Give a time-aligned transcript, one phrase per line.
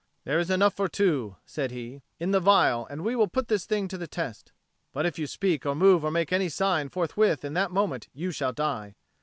[0.23, 3.65] "There is enough for two," said he, "in the phial; and we will put this
[3.67, 4.51] thing to the test.
[4.93, 8.31] But if you speak or move or make any sign, forthwith in that moment you
[8.31, 8.95] shall die."